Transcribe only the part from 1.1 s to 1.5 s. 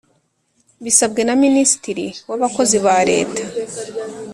na